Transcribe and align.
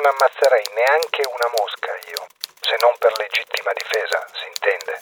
Non 0.00 0.14
ammazzerei 0.16 0.64
neanche 0.72 1.28
una 1.28 1.50
mosca 1.60 1.92
io, 2.08 2.24
se 2.58 2.74
non 2.80 2.96
per 2.98 3.12
legittima 3.20 3.70
difesa, 3.76 4.24
si 4.32 4.46
intende. 4.48 4.96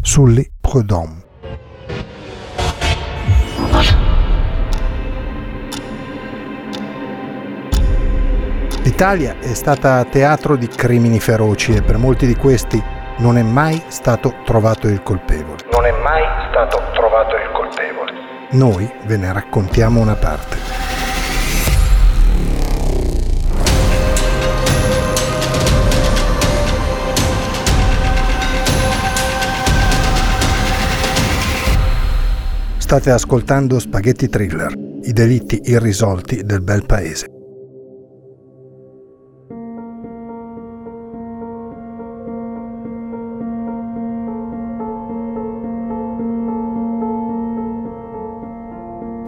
Sully 0.00 0.50
Prudhomme 0.58 1.24
L'Italia 8.84 9.36
è 9.38 9.52
stata 9.52 10.02
teatro 10.04 10.56
di 10.56 10.68
crimini 10.68 11.20
feroci 11.20 11.74
e 11.74 11.82
per 11.82 11.98
molti 11.98 12.24
di 12.24 12.36
questi 12.36 12.82
non 13.18 13.36
è 13.36 13.42
mai 13.42 13.84
stato 13.88 14.32
trovato 14.46 14.88
il 14.88 15.02
colpevole. 15.02 15.62
Non 15.72 15.84
è 15.84 15.92
mai 15.92 16.24
stato 16.48 16.82
trovato 16.94 17.36
il 17.36 17.50
colpevole. 17.52 18.12
Noi 18.52 18.90
ve 19.02 19.18
ne 19.18 19.30
raccontiamo 19.30 20.00
una 20.00 20.16
parte. 20.16 20.75
State 32.86 33.10
ascoltando 33.10 33.80
Spaghetti 33.80 34.28
Thriller, 34.28 34.72
i 35.02 35.12
delitti 35.12 35.60
irrisolti 35.64 36.44
del 36.44 36.62
bel 36.62 36.86
paese. 36.86 37.26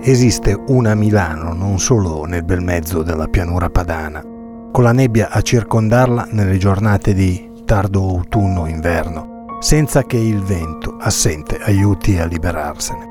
Esiste 0.03 0.57
una 0.69 0.95
Milano 0.95 1.53
non 1.53 1.81
solo 1.81 2.27
nel 2.27 2.45
bel 2.45 2.63
mezzo 2.63 3.03
della 3.03 3.27
pianura 3.27 3.69
padana, 3.69 4.23
con 4.71 4.85
la 4.85 4.93
nebbia 4.93 5.31
a 5.31 5.43
circondarla 5.43 6.29
nelle 6.31 6.59
giornate 6.59 7.13
di 7.13 7.51
tardo 7.65 8.09
autunno-inverno, 8.09 9.47
senza 9.59 10.05
che 10.05 10.17
il 10.17 10.45
vento 10.45 10.97
assente 11.01 11.57
aiuti 11.57 12.19
a 12.19 12.25
liberarsene. 12.25 13.08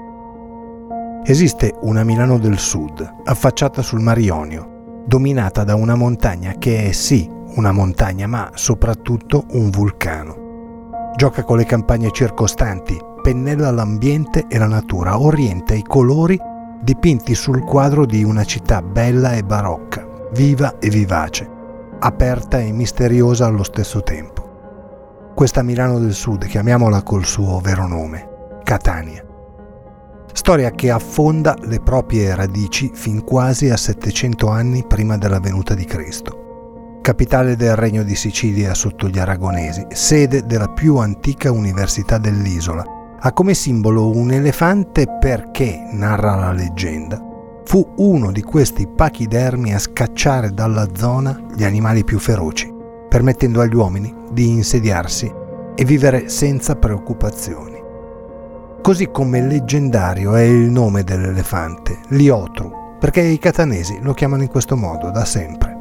Esiste 1.30 1.76
una 1.82 2.06
Milano 2.06 2.38
del 2.38 2.58
Sud, 2.58 3.16
affacciata 3.26 3.82
sul 3.82 4.00
Mar 4.00 4.18
Ionio, 4.18 5.04
dominata 5.06 5.66
da 5.66 5.76
una 5.76 5.94
montagna 5.94 6.54
che 6.58 6.88
è 6.88 6.94
sì 6.94 7.30
una 7.56 7.74
montagna, 7.74 8.28
ma 8.28 8.52
soprattutto 8.54 9.44
un 9.50 9.70
vulcano. 9.70 11.12
Gioca 11.18 11.44
con 11.44 11.58
le 11.58 11.66
campagne 11.66 12.12
circostanti, 12.12 12.98
pennella 13.22 13.72
l'ambiente 13.72 14.46
e 14.48 14.58
la 14.58 14.68
natura, 14.68 15.20
orienta 15.20 15.74
i 15.74 15.84
colori 15.84 16.40
dipinti 16.82 17.36
sul 17.36 17.62
quadro 17.66 18.06
di 18.06 18.24
una 18.24 18.46
città 18.46 18.82
bella 18.82 19.34
e 19.34 19.44
barocca, 19.44 20.08
viva 20.32 20.80
e 20.80 20.88
vivace, 20.88 21.46
aperta 22.00 22.62
e 22.62 22.72
misteriosa 22.72 23.48
allo 23.48 23.64
stesso 23.64 24.02
tempo. 24.02 25.32
Questa 25.36 25.62
Milano 25.62 26.00
del 26.00 26.14
Sud, 26.14 26.46
chiamiamola 26.46 27.04
col 27.04 27.26
suo 27.26 27.60
vero 27.60 27.86
nome, 27.86 28.30
Catania 28.64 29.27
storia 30.38 30.70
che 30.70 30.92
affonda 30.92 31.58
le 31.64 31.80
proprie 31.80 32.36
radici 32.36 32.92
fin 32.94 33.24
quasi 33.24 33.72
a 33.72 33.76
700 33.76 34.48
anni 34.48 34.86
prima 34.86 35.18
della 35.18 35.40
venuta 35.40 35.74
di 35.74 35.84
Cristo. 35.84 37.00
Capitale 37.02 37.56
del 37.56 37.76
Regno 37.76 38.04
di 38.04 38.16
Sicilia 38.16 38.76
sotto 38.76 39.08
gli 39.08 39.18
aragonesi, 39.18 39.88
sede 39.90 40.46
della 40.46 40.68
più 40.68 40.98
antica 40.98 41.52
università 41.52 42.20
dell'isola, 42.20 42.86
ha 43.20 43.34
come 43.34 43.56
simbolo 43.56 44.16
un 44.16 44.32
elefante 44.32 45.08
perché, 45.20 45.90
narra 45.94 46.36
la 46.36 46.52
leggenda, 46.52 47.20
fu 47.66 47.96
uno 47.98 48.32
di 48.32 48.44
questi 48.44 48.88
pachidermi 48.88 49.74
a 49.74 49.80
scacciare 49.80 50.52
dalla 50.54 50.88
zona 50.94 51.48
gli 51.56 51.64
animali 51.64 52.04
più 52.04 52.20
feroci, 52.20 52.72
permettendo 53.10 53.60
agli 53.60 53.74
uomini 53.74 54.14
di 54.32 54.50
insediarsi 54.50 55.34
e 55.74 55.84
vivere 55.84 56.30
senza 56.30 56.76
preoccupazioni. 56.76 57.77
Così 58.82 59.10
come 59.12 59.42
leggendario 59.42 60.36
è 60.36 60.44
il 60.44 60.72
nome 60.72 61.04
dell'elefante, 61.04 62.00
Liotru, 62.10 62.96
perché 62.98 63.20
i 63.22 63.38
catanesi 63.38 64.00
lo 64.02 64.14
chiamano 64.14 64.44
in 64.44 64.48
questo 64.48 64.78
modo 64.78 65.12
da 65.12 65.26
sempre. 65.26 65.76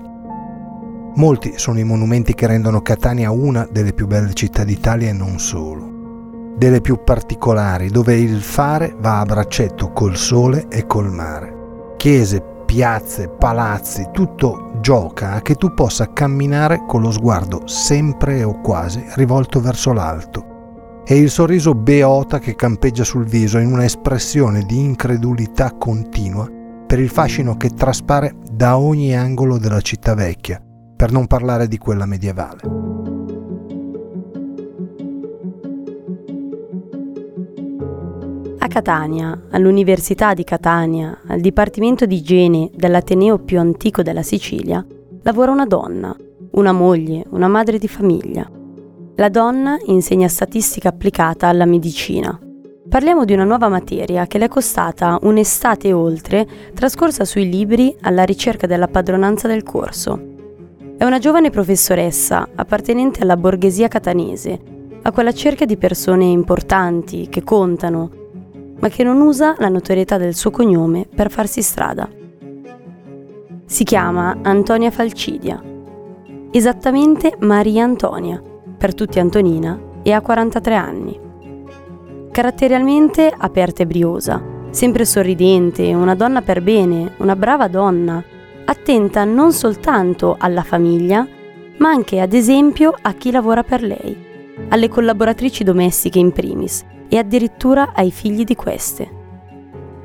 Molti 1.14 1.52
sono 1.56 1.78
i 1.78 1.84
monumenti 1.84 2.34
che 2.34 2.48
rendono 2.48 2.82
Catania 2.82 3.30
una 3.30 3.66
delle 3.70 3.92
più 3.92 4.08
belle 4.08 4.32
città 4.32 4.64
d'Italia 4.64 5.10
e 5.10 5.12
non 5.12 5.38
solo, 5.38 6.52
delle 6.56 6.80
più 6.80 7.04
particolari, 7.04 7.90
dove 7.90 8.16
il 8.16 8.42
fare 8.42 8.96
va 8.98 9.20
a 9.20 9.24
braccetto 9.24 9.92
col 9.92 10.16
sole 10.16 10.66
e 10.68 10.84
col 10.86 11.12
mare. 11.12 11.94
Chiese, 11.96 12.42
piazze, 12.66 13.28
palazzi, 13.28 14.08
tutto 14.12 14.72
gioca 14.80 15.32
a 15.34 15.42
che 15.42 15.54
tu 15.54 15.74
possa 15.74 16.12
camminare 16.12 16.82
con 16.88 17.02
lo 17.02 17.12
sguardo 17.12 17.68
sempre 17.68 18.42
o 18.42 18.60
quasi 18.60 19.04
rivolto 19.14 19.60
verso 19.60 19.92
l'alto 19.92 20.54
e 21.08 21.16
il 21.16 21.30
sorriso 21.30 21.72
beota 21.72 22.40
che 22.40 22.56
campeggia 22.56 23.04
sul 23.04 23.26
viso 23.26 23.58
in 23.58 23.70
un'espressione 23.70 24.64
di 24.64 24.80
incredulità 24.80 25.72
continua 25.72 26.50
per 26.84 26.98
il 26.98 27.10
fascino 27.10 27.56
che 27.56 27.70
traspare 27.70 28.34
da 28.50 28.76
ogni 28.76 29.14
angolo 29.16 29.56
della 29.58 29.80
città 29.80 30.14
vecchia, 30.14 30.60
per 30.96 31.12
non 31.12 31.28
parlare 31.28 31.68
di 31.68 31.78
quella 31.78 32.06
medievale. 32.06 32.60
A 38.58 38.66
Catania, 38.66 39.42
all'Università 39.50 40.34
di 40.34 40.42
Catania, 40.42 41.20
al 41.28 41.38
Dipartimento 41.38 42.04
di 42.04 42.16
Igiene 42.16 42.70
dell'Ateneo 42.74 43.38
più 43.38 43.60
antico 43.60 44.02
della 44.02 44.22
Sicilia, 44.22 44.84
lavora 45.22 45.52
una 45.52 45.66
donna, 45.66 46.14
una 46.52 46.72
moglie, 46.72 47.24
una 47.30 47.46
madre 47.46 47.78
di 47.78 47.86
famiglia. 47.86 48.55
La 49.18 49.30
donna 49.30 49.78
insegna 49.86 50.28
statistica 50.28 50.90
applicata 50.90 51.48
alla 51.48 51.64
medicina. 51.64 52.38
Parliamo 52.86 53.24
di 53.24 53.32
una 53.32 53.44
nuova 53.44 53.70
materia 53.70 54.26
che 54.26 54.36
le 54.36 54.44
è 54.44 54.48
costata 54.48 55.18
un'estate 55.22 55.88
e 55.88 55.92
oltre 55.94 56.46
trascorsa 56.74 57.24
sui 57.24 57.48
libri 57.48 57.96
alla 58.02 58.24
ricerca 58.24 58.66
della 58.66 58.88
padronanza 58.88 59.48
del 59.48 59.62
corso. 59.62 60.20
È 60.98 61.04
una 61.04 61.18
giovane 61.18 61.48
professoressa 61.48 62.46
appartenente 62.54 63.22
alla 63.22 63.38
borghesia 63.38 63.88
catanese, 63.88 64.60
a 65.00 65.10
quella 65.12 65.32
cerchia 65.32 65.64
di 65.64 65.78
persone 65.78 66.26
importanti, 66.26 67.28
che 67.30 67.42
contano, 67.42 68.10
ma 68.78 68.88
che 68.88 69.02
non 69.02 69.22
usa 69.22 69.54
la 69.56 69.70
notorietà 69.70 70.18
del 70.18 70.34
suo 70.34 70.50
cognome 70.50 71.06
per 71.06 71.30
farsi 71.30 71.62
strada. 71.62 72.06
Si 73.64 73.82
chiama 73.82 74.40
Antonia 74.42 74.90
Falcidia, 74.90 75.58
esattamente 76.50 77.34
Maria 77.38 77.82
Antonia 77.82 78.42
per 78.76 78.94
tutti 78.94 79.18
Antonina, 79.18 79.78
e 80.02 80.12
ha 80.12 80.20
43 80.20 80.74
anni. 80.74 81.20
Caratterialmente 82.30 83.32
aperta 83.36 83.82
e 83.82 83.86
briosa, 83.86 84.42
sempre 84.70 85.04
sorridente, 85.04 85.94
una 85.94 86.14
donna 86.14 86.42
per 86.42 86.62
bene, 86.62 87.14
una 87.16 87.34
brava 87.34 87.66
donna, 87.66 88.22
attenta 88.66 89.24
non 89.24 89.52
soltanto 89.52 90.36
alla 90.38 90.62
famiglia, 90.62 91.26
ma 91.78 91.88
anche 91.88 92.20
ad 92.20 92.32
esempio 92.32 92.94
a 93.00 93.14
chi 93.14 93.30
lavora 93.30 93.62
per 93.62 93.82
lei, 93.82 94.16
alle 94.68 94.88
collaboratrici 94.88 95.64
domestiche 95.64 96.18
in 96.18 96.32
primis 96.32 96.84
e 97.08 97.18
addirittura 97.18 97.92
ai 97.94 98.10
figli 98.10 98.44
di 98.44 98.54
queste. 98.54 99.10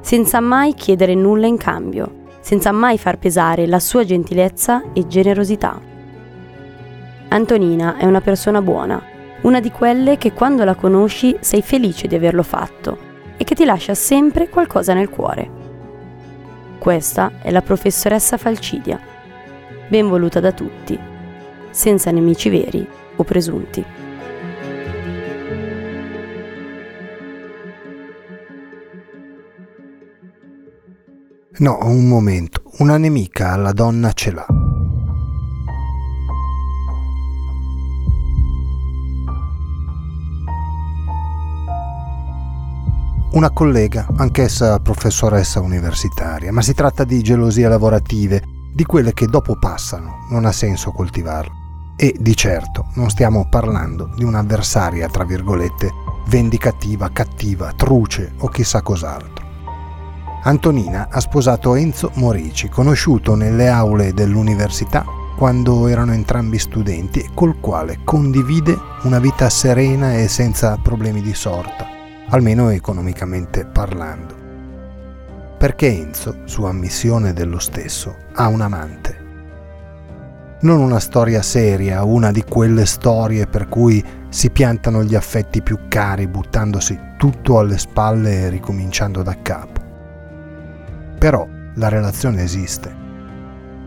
Senza 0.01 0.39
mai 0.39 0.74
chiedere 0.74 1.13
nulla 1.15 1.47
in 1.47 1.57
cambio, 1.57 2.19
senza 2.39 2.71
mai 2.71 2.97
far 2.97 3.17
pesare 3.19 3.67
la 3.67 3.79
sua 3.79 4.03
gentilezza 4.03 4.94
e 4.94 5.06
generosità. 5.06 5.90
Antonina 7.33 7.95
è 7.95 8.04
una 8.04 8.19
persona 8.19 8.62
buona, 8.62 9.01
una 9.44 9.62
di 9.62 9.72
quelle 9.72 10.18
che 10.18 10.33
quando 10.33 10.66
la 10.66 10.75
conosci 10.75 11.38
sei 11.39 11.62
felice 11.62 12.07
di 12.07 12.16
averlo 12.16 12.44
fatto 12.44 13.10
e 13.38 13.45
che 13.45 13.56
ti 13.56 13.63
lascia 13.63 13.94
sempre 13.94 14.50
qualcosa 14.50 14.94
nel 14.94 15.10
cuore. 15.10 15.50
Questa 16.78 17.31
è 17.42 17.50
la 17.50 17.62
professoressa 17.62 18.36
Falcidia, 18.36 19.00
ben 19.88 20.10
voluta 20.10 20.42
da 20.42 20.51
tutti, 20.51 21.00
senza 21.69 22.12
nemici 22.12 22.50
veri 22.50 22.86
o 23.16 23.24
presunti. 23.24 23.86
No, 31.60 31.77
un 31.84 32.07
momento, 32.10 32.63
una 32.80 32.98
nemica 32.98 33.54
alla 33.54 33.72
donna 33.72 34.12
ce 34.12 34.31
l'ha. 34.31 34.70
Una 43.33 43.51
collega, 43.51 44.07
anch'essa 44.18 44.78
professoressa 44.80 45.62
universitaria, 45.62 46.51
ma 46.51 46.62
si 46.62 46.74
tratta 46.74 47.06
di 47.06 47.22
gelosie 47.22 47.66
lavorative, 47.66 48.44
di 48.74 48.83
quelle 48.83 49.13
che 49.13 49.25
dopo 49.25 49.57
passano, 49.57 50.25
non 50.30 50.44
ha 50.44 50.51
senso 50.51 50.92
coltivarle. 50.92 51.60
E 51.95 52.13
di 52.19 52.36
certo 52.36 52.88
non 52.95 53.10
stiamo 53.10 53.48
parlando 53.48 54.12
di 54.18 54.25
un'avversaria, 54.25 55.07
tra 55.07 55.24
virgolette, 55.24 55.89
vendicativa, 56.28 57.10
cattiva, 57.13 57.72
truce 57.72 58.33
o 58.39 58.50
chissà 58.50 58.81
cos'altro. 58.81 59.45
Antonina 60.44 61.07
ha 61.10 61.19
sposato 61.22 61.75
Enzo 61.75 62.12
Morici, 62.16 62.68
conosciuto 62.68 63.36
nelle 63.36 63.69
aule 63.69 64.13
dell'università 64.13 65.06
quando 65.38 65.88
erano 65.88 66.12
entrambi 66.12 66.60
studenti 66.60 67.19
e 67.19 67.30
col 67.34 67.62
quale 67.62 68.00
condivide 68.04 68.77
una 69.04 69.19
vita 69.19 69.50
serena 69.50 70.16
e 70.16 70.27
senza 70.27 70.77
problemi 70.84 71.22
di 71.22 71.34
sorta, 71.34 71.88
almeno 72.31 72.69
economicamente 72.69 73.66
parlando. 73.66 74.36
Perché 75.57 75.88
Enzo, 75.88 76.39
su 76.45 76.63
ammissione 76.63 77.33
dello 77.33 77.60
stesso, 77.60 78.16
ha 78.33 78.48
un 78.48 78.62
amante. 78.62 79.19
Non 80.62 80.80
una 80.80 81.00
storia 81.00 81.42
seria, 81.42 82.04
una 82.04 82.31
di 82.31 82.44
quelle 82.44 82.86
storie 82.86 83.48
per 83.48 83.68
cui 83.68 84.04
si 84.30 84.50
piantano 84.50 85.04
gli 85.04 85.16
affetti 85.16 85.62
più 85.62 85.78
cari 85.88 86.28
buttandosi 86.28 87.00
tutto 87.18 87.60
alle 87.60 87.78
spalle 87.78 88.42
e 88.42 88.50
ricominciando 88.50 89.24
da 89.24 89.38
capo. 89.42 89.81
Però 91.18 91.48
la 91.75 91.89
relazione 91.89 92.44
esiste. 92.44 93.00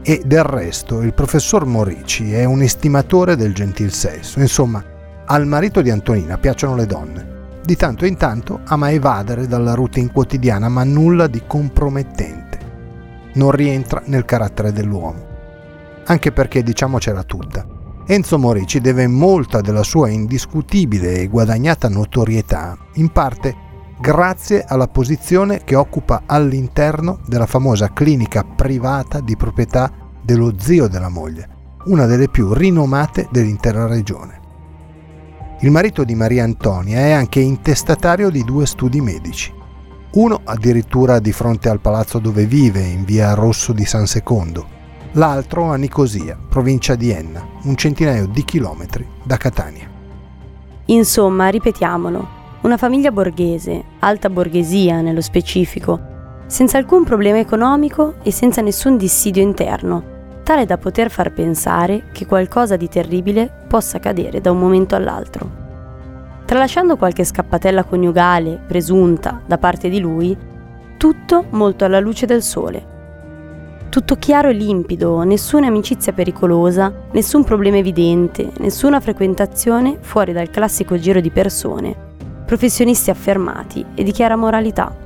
E 0.02 0.23
del 0.25 0.44
resto 0.44 1.00
il 1.00 1.14
professor 1.14 1.64
Morici 1.64 2.35
è 2.35 2.44
un 2.44 2.61
estimatore 2.61 3.37
del 3.37 3.55
gentil 3.55 3.93
sesso. 3.93 4.38
Insomma, 4.38 4.85
al 5.25 5.47
marito 5.47 5.81
di 5.81 5.90
Antonina 5.90 6.37
piacciono 6.37 6.76
le 6.76 6.87
donne. 6.87 7.33
Di 7.64 7.76
tanto 7.76 8.05
in 8.05 8.19
tanto 8.19 8.61
ama 8.64 8.90
evadere 8.90 9.46
dalla 9.46 9.72
routine 9.72 10.12
quotidiana, 10.12 10.69
ma 10.69 10.84
nulla 10.84 11.26
di 11.26 11.44
compromettente. 11.46 12.58
Non 13.34 13.52
rientra 13.52 14.02
nel 14.05 14.26
carattere 14.26 14.70
dell'uomo. 14.70 15.26
Anche 16.05 16.31
perché, 16.31 16.62
diciamocela 16.62 17.22
tutta, 17.22 17.66
Enzo 18.06 18.38
Morici 18.38 18.81
deve 18.81 19.06
molta 19.06 19.62
della 19.62 19.82
sua 19.82 20.11
indiscutibile 20.11 21.20
e 21.20 21.26
guadagnata 21.26 21.88
notorietà, 21.88 22.76
in 22.96 23.08
parte 23.08 23.56
grazie 23.99 24.62
alla 24.62 24.88
posizione 24.88 25.64
che 25.64 25.75
occupa 25.75 26.25
all'interno 26.26 27.20
della 27.26 27.46
famosa 27.46 27.94
clinica 27.94 28.44
privata 28.44 29.20
di 29.20 29.37
proprietà 29.38 29.90
dello 30.20 30.52
zio 30.58 30.87
della 30.87 31.08
moglie, 31.08 31.49
una 31.87 32.05
delle 32.05 32.28
più 32.28 32.52
rinomate 32.52 33.26
dell'intera 33.31 33.87
regione. 33.87 34.44
Il 35.60 35.70
marito 35.70 36.04
di 36.04 36.14
Maria 36.14 36.44
Antonia 36.44 36.98
è 36.98 37.12
anche 37.12 37.40
intestatario 37.40 38.28
di 38.28 38.42
due 38.42 38.66
studi 38.66 39.00
medici, 39.00 39.52
uno 40.14 40.40
addirittura 40.44 41.20
di 41.20 41.32
fronte 41.32 41.68
al 41.68 41.80
palazzo 41.80 42.18
dove 42.18 42.44
vive, 42.44 42.80
in 42.80 43.04
via 43.04 43.34
Rosso 43.34 43.72
di 43.72 43.84
San 43.84 44.06
Secondo, 44.06 44.66
l'altro 45.12 45.70
a 45.70 45.76
Nicosia, 45.76 46.36
provincia 46.48 46.96
di 46.96 47.10
Enna, 47.10 47.46
un 47.62 47.76
centinaio 47.76 48.26
di 48.26 48.44
chilometri 48.44 49.06
da 49.22 49.36
Catania. 49.36 49.88
Insomma, 50.86 51.48
ripetiamolo, 51.48 52.28
una 52.62 52.76
famiglia 52.76 53.10
borghese, 53.10 53.82
alta 54.00 54.28
borghesia 54.28 55.00
nello 55.00 55.22
specifico, 55.22 55.98
senza 56.46 56.78
alcun 56.78 57.04
problema 57.04 57.38
economico 57.38 58.16
e 58.22 58.30
senza 58.32 58.60
nessun 58.60 58.96
dissidio 58.96 59.42
interno, 59.42 60.13
tale 60.44 60.67
da 60.67 60.79
poter 60.79 61.11
far 61.11 61.32
pensare 61.32 62.05
che 62.12 62.26
qualcosa 62.26 62.76
di 62.76 62.88
terribile 62.88 63.50
possa 63.67 63.96
accadere 63.96 64.41
da 64.41 64.52
un 64.52 64.58
momento 64.58 64.94
all'altro. 64.94 65.62
Tralasciando 66.44 66.96
qualche 66.96 67.25
scappatella 67.25 67.82
coniugale, 67.82 68.61
presunta, 68.64 69.41
da 69.44 69.58
parte 69.58 69.88
di 69.88 69.99
lui, 69.99 70.37
tutto 70.96 71.46
molto 71.50 71.85
alla 71.85 71.99
luce 71.99 72.26
del 72.26 72.43
sole 72.43 72.93
tutto 73.94 74.17
chiaro 74.17 74.49
e 74.49 74.55
limpido, 74.55 75.23
nessuna 75.23 75.69
amicizia 75.69 76.12
pericolosa, 76.12 76.93
nessun 77.12 77.44
problema 77.44 77.76
evidente, 77.76 78.50
nessuna 78.58 78.99
frequentazione 78.99 79.99
fuori 80.00 80.32
dal 80.32 80.50
classico 80.50 80.99
giro 80.99 81.20
di 81.20 81.31
persone, 81.31 81.94
professionisti 82.44 83.11
affermati 83.11 83.87
e 83.94 84.02
di 84.02 84.11
chiara 84.11 84.35
moralità. 84.35 85.03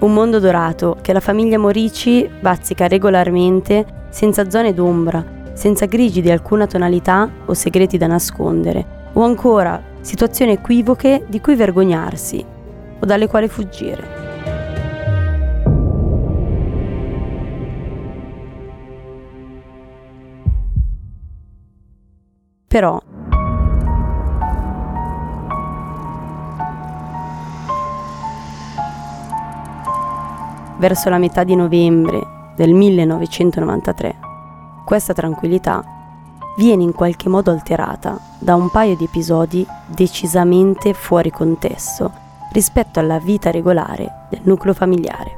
Un 0.00 0.14
mondo 0.14 0.38
dorato 0.38 0.96
che 1.02 1.12
la 1.12 1.20
famiglia 1.20 1.58
Morici 1.58 2.26
bazzica 2.40 2.88
regolarmente, 2.88 4.06
senza 4.08 4.48
zone 4.48 4.72
d'ombra, 4.72 5.22
senza 5.52 5.84
grigi 5.84 6.22
di 6.22 6.30
alcuna 6.30 6.66
tonalità 6.66 7.28
o 7.44 7.52
segreti 7.52 7.98
da 7.98 8.06
nascondere, 8.06 9.10
o 9.12 9.22
ancora 9.22 9.78
situazioni 10.00 10.52
equivoche 10.52 11.26
di 11.28 11.38
cui 11.42 11.54
vergognarsi 11.54 12.42
o 12.98 13.04
dalle 13.04 13.26
quali 13.26 13.48
fuggire. 13.48 14.18
Però 22.66 22.98
verso 30.80 31.10
la 31.10 31.18
metà 31.18 31.44
di 31.44 31.54
novembre 31.54 32.52
del 32.56 32.72
1993, 32.72 34.16
questa 34.84 35.12
tranquillità 35.12 35.84
viene 36.56 36.82
in 36.82 36.94
qualche 36.94 37.28
modo 37.28 37.50
alterata 37.50 38.18
da 38.38 38.54
un 38.54 38.70
paio 38.70 38.96
di 38.96 39.04
episodi 39.04 39.64
decisamente 39.86 40.94
fuori 40.94 41.30
contesto 41.30 42.10
rispetto 42.52 42.98
alla 42.98 43.18
vita 43.18 43.50
regolare 43.50 44.26
del 44.30 44.40
nucleo 44.44 44.74
familiare. 44.74 45.36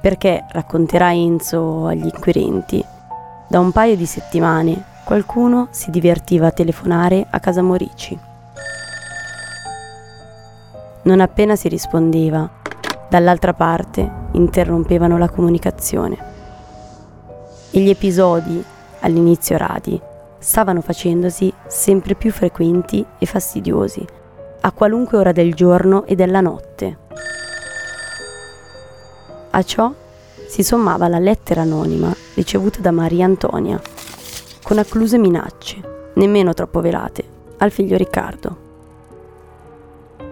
Perché 0.00 0.46
racconterà 0.48 1.12
Enzo 1.12 1.86
agli 1.86 2.04
inquirenti 2.04 2.84
da 3.48 3.58
un 3.58 3.72
paio 3.72 3.96
di 3.96 4.06
settimane 4.06 4.84
qualcuno 5.04 5.68
si 5.70 5.90
divertiva 5.90 6.46
a 6.46 6.52
telefonare 6.52 7.26
a 7.28 7.40
casa 7.40 7.62
Morici. 7.62 8.30
Non 11.04 11.18
appena 11.18 11.56
si 11.56 11.66
rispondeva, 11.68 12.48
dall'altra 13.08 13.52
parte 13.54 14.08
interrompevano 14.32 15.18
la 15.18 15.28
comunicazione. 15.28 16.16
E 17.72 17.80
gli 17.80 17.90
episodi, 17.90 18.62
all'inizio 19.00 19.56
radi, 19.56 20.00
stavano 20.38 20.80
facendosi 20.80 21.52
sempre 21.66 22.14
più 22.14 22.30
frequenti 22.30 23.04
e 23.18 23.26
fastidiosi, 23.26 24.04
a 24.60 24.70
qualunque 24.70 25.18
ora 25.18 25.32
del 25.32 25.54
giorno 25.54 26.04
e 26.04 26.14
della 26.14 26.40
notte. 26.40 26.98
A 29.50 29.62
ciò 29.64 29.92
si 30.46 30.62
sommava 30.62 31.08
la 31.08 31.18
lettera 31.18 31.62
anonima 31.62 32.14
ricevuta 32.34 32.78
da 32.80 32.92
Maria 32.92 33.24
Antonia, 33.24 33.80
con 34.62 34.78
accluse 34.78 35.18
minacce, 35.18 35.80
nemmeno 36.14 36.54
troppo 36.54 36.80
velate, 36.80 37.24
al 37.58 37.72
figlio 37.72 37.96
Riccardo. 37.96 38.70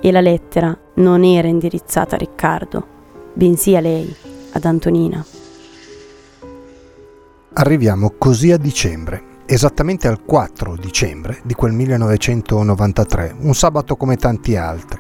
E 0.02 0.10
la 0.10 0.22
lettera 0.22 0.76
non 0.94 1.24
era 1.24 1.46
indirizzata 1.46 2.14
a 2.14 2.18
Riccardo, 2.18 2.86
bensì 3.34 3.76
a 3.76 3.80
lei, 3.80 4.14
ad 4.52 4.64
Antonina. 4.64 5.22
Arriviamo 7.52 8.14
così 8.16 8.50
a 8.50 8.56
dicembre, 8.56 9.22
esattamente 9.44 10.08
al 10.08 10.24
4 10.24 10.76
dicembre 10.76 11.40
di 11.44 11.52
quel 11.52 11.72
1993, 11.72 13.36
un 13.40 13.54
sabato 13.54 13.96
come 13.96 14.16
tanti 14.16 14.56
altri. 14.56 14.98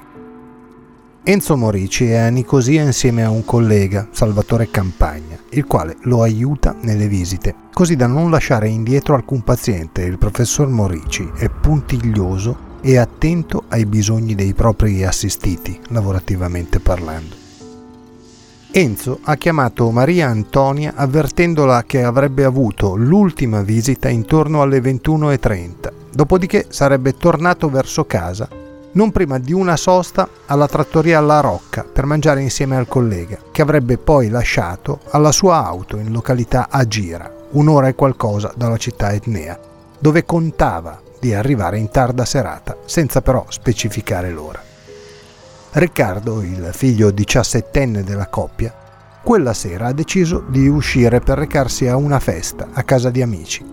Enzo 1.22 1.56
Morici 1.56 2.10
è 2.10 2.16
a 2.16 2.28
Nicosia 2.28 2.82
insieme 2.82 3.22
a 3.24 3.30
un 3.30 3.44
collega, 3.46 4.08
Salvatore 4.10 4.70
Campagna, 4.70 5.38
il 5.50 5.64
quale 5.64 5.96
lo 6.02 6.22
aiuta 6.22 6.76
nelle 6.82 7.08
visite, 7.08 7.54
così 7.72 7.96
da 7.96 8.06
non 8.06 8.30
lasciare 8.30 8.68
indietro 8.68 9.14
alcun 9.14 9.42
paziente. 9.42 10.02
Il 10.02 10.18
professor 10.18 10.68
Morici 10.68 11.26
è 11.36 11.48
puntiglioso 11.48 12.68
e 12.80 12.96
attento 12.96 13.64
ai 13.68 13.86
bisogni 13.86 14.34
dei 14.34 14.54
propri 14.54 15.04
assistiti, 15.04 15.78
lavorativamente 15.88 16.80
parlando. 16.80 17.34
Enzo 18.72 19.18
ha 19.22 19.34
chiamato 19.34 19.90
Maria 19.90 20.28
Antonia 20.28 20.92
avvertendola 20.94 21.82
che 21.84 22.04
avrebbe 22.04 22.44
avuto 22.44 22.94
l'ultima 22.94 23.62
visita 23.62 24.08
intorno 24.08 24.62
alle 24.62 24.80
21.30, 24.80 25.92
dopodiché 26.12 26.66
sarebbe 26.68 27.16
tornato 27.16 27.68
verso 27.68 28.04
casa 28.04 28.48
non 28.92 29.12
prima 29.12 29.38
di 29.38 29.52
una 29.52 29.76
sosta 29.76 30.28
alla 30.46 30.66
trattoria 30.66 31.20
La 31.20 31.40
Rocca 31.40 31.84
per 31.84 32.06
mangiare 32.06 32.42
insieme 32.42 32.76
al 32.76 32.88
collega, 32.88 33.38
che 33.52 33.62
avrebbe 33.62 33.98
poi 33.98 34.28
lasciato 34.28 35.00
alla 35.10 35.30
sua 35.30 35.64
auto 35.64 35.96
in 35.96 36.10
località 36.10 36.68
Agira, 36.70 37.32
un'ora 37.50 37.88
e 37.88 37.94
qualcosa 37.94 38.52
dalla 38.56 38.76
città 38.76 39.12
etnea, 39.12 39.58
dove 39.98 40.24
contava 40.24 41.00
di 41.20 41.34
arrivare 41.34 41.78
in 41.78 41.90
tarda 41.90 42.24
serata, 42.24 42.76
senza 42.86 43.20
però 43.20 43.44
specificare 43.48 44.30
l'ora. 44.30 44.60
Riccardo, 45.72 46.42
il 46.42 46.70
figlio 46.72 47.12
diciassettenne 47.12 48.02
della 48.02 48.26
coppia, 48.26 48.74
quella 49.22 49.52
sera 49.52 49.86
ha 49.86 49.92
deciso 49.92 50.42
di 50.48 50.66
uscire 50.66 51.20
per 51.20 51.38
recarsi 51.38 51.86
a 51.86 51.94
una 51.94 52.18
festa 52.18 52.68
a 52.72 52.82
casa 52.82 53.10
di 53.10 53.22
amici. 53.22 53.64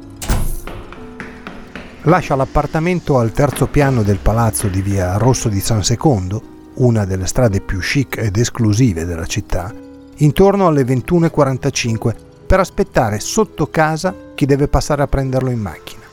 Lascia 2.04 2.36
l'appartamento 2.36 3.18
al 3.18 3.32
terzo 3.32 3.68
piano 3.68 4.04
del 4.04 4.20
palazzo 4.20 4.68
di 4.68 4.82
via 4.82 5.18
Rosso 5.18 5.50
di 5.50 5.60
San 5.60 5.84
Secondo, 5.84 6.56
una 6.76 7.06
delle 7.06 7.26
strade 7.26 7.62
più 7.62 7.80
chic 7.80 8.18
ed 8.18 8.38
esclusive 8.38 9.06
della 9.06 9.26
città, 9.26 9.74
intorno 10.18 10.68
alle 10.68 10.84
21.45 10.84 12.16
per 12.46 12.60
aspettare 12.60 13.20
sotto 13.20 13.68
casa 13.70 14.14
chi 14.36 14.46
deve 14.46 14.68
passare 14.68 15.02
a 15.02 15.08
prenderlo 15.08 15.50
in 15.50 15.60
macchina. 15.60 16.07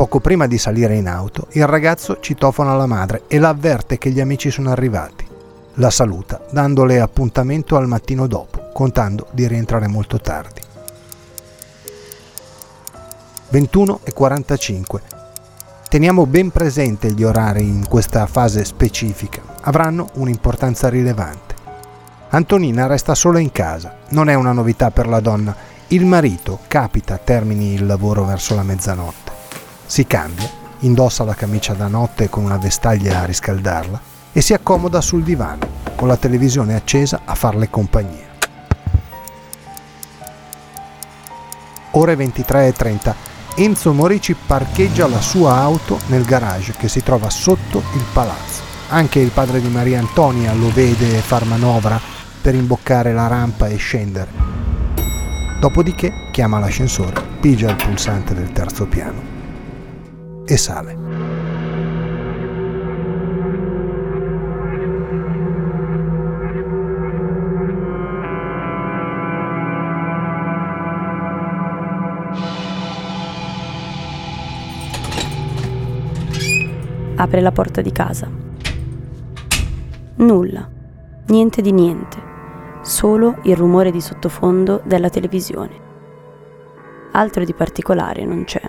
Poco 0.00 0.18
prima 0.18 0.46
di 0.46 0.56
salire 0.56 0.94
in 0.94 1.06
auto, 1.06 1.48
il 1.50 1.66
ragazzo 1.66 2.20
citofona 2.20 2.74
la 2.74 2.86
madre 2.86 3.24
e 3.26 3.38
la 3.38 3.50
avverte 3.50 3.98
che 3.98 4.08
gli 4.08 4.18
amici 4.18 4.50
sono 4.50 4.70
arrivati. 4.70 5.26
La 5.74 5.90
saluta, 5.90 6.40
dandole 6.50 7.00
appuntamento 7.00 7.76
al 7.76 7.86
mattino 7.86 8.26
dopo, 8.26 8.70
contando 8.72 9.26
di 9.32 9.46
rientrare 9.46 9.88
molto 9.88 10.18
tardi. 10.18 10.62
21 13.50 14.00
e 14.04 14.12
45. 14.14 15.02
Teniamo 15.90 16.24
ben 16.24 16.48
presente 16.48 17.12
gli 17.12 17.22
orari 17.22 17.68
in 17.68 17.86
questa 17.86 18.24
fase 18.24 18.64
specifica, 18.64 19.42
avranno 19.60 20.08
un'importanza 20.14 20.88
rilevante. 20.88 21.54
Antonina 22.30 22.86
resta 22.86 23.14
sola 23.14 23.38
in 23.38 23.52
casa, 23.52 23.96
non 24.12 24.30
è 24.30 24.34
una 24.34 24.52
novità 24.52 24.90
per 24.90 25.06
la 25.06 25.20
donna, 25.20 25.54
il 25.88 26.06
marito 26.06 26.60
capita 26.68 27.18
termini 27.22 27.74
il 27.74 27.84
lavoro 27.84 28.24
verso 28.24 28.54
la 28.54 28.62
mezzanotte. 28.62 29.29
Si 29.90 30.06
cambia, 30.06 30.48
indossa 30.80 31.24
la 31.24 31.34
camicia 31.34 31.72
da 31.72 31.88
notte 31.88 32.28
con 32.28 32.44
una 32.44 32.58
vestaglia 32.58 33.22
a 33.22 33.24
riscaldarla 33.24 34.00
e 34.32 34.40
si 34.40 34.52
accomoda 34.52 35.00
sul 35.00 35.24
divano, 35.24 35.66
con 35.96 36.06
la 36.06 36.16
televisione 36.16 36.76
accesa 36.76 37.22
a 37.24 37.34
farle 37.34 37.68
compagnia. 37.68 38.28
Ore 41.90 42.14
23.30. 42.14 43.14
Enzo 43.56 43.92
Morici 43.92 44.36
parcheggia 44.46 45.08
la 45.08 45.20
sua 45.20 45.56
auto 45.56 45.98
nel 46.06 46.24
garage 46.24 46.74
che 46.78 46.86
si 46.86 47.02
trova 47.02 47.28
sotto 47.28 47.82
il 47.94 48.04
palazzo. 48.12 48.62
Anche 48.90 49.18
il 49.18 49.30
padre 49.30 49.60
di 49.60 49.68
Maria 49.70 49.98
Antonia 49.98 50.54
lo 50.54 50.70
vede 50.70 51.18
far 51.18 51.44
manovra 51.46 52.00
per 52.40 52.54
imboccare 52.54 53.12
la 53.12 53.26
rampa 53.26 53.66
e 53.66 53.74
scendere. 53.74 54.30
Dopodiché 55.58 56.28
chiama 56.30 56.60
l'ascensore, 56.60 57.20
pigia 57.40 57.70
il 57.70 57.74
pulsante 57.74 58.34
del 58.34 58.52
terzo 58.52 58.86
piano 58.86 59.39
e 60.52 60.56
sale. 60.56 60.98
Apre 77.14 77.40
la 77.42 77.52
porta 77.52 77.80
di 77.80 77.92
casa. 77.92 78.28
Nulla, 80.16 80.68
niente 81.26 81.62
di 81.62 81.70
niente, 81.70 82.16
solo 82.80 83.36
il 83.42 83.54
rumore 83.54 83.92
di 83.92 84.00
sottofondo 84.00 84.80
della 84.84 85.10
televisione. 85.10 85.88
Altro 87.12 87.44
di 87.44 87.54
particolare 87.54 88.24
non 88.24 88.44
c'è. 88.44 88.62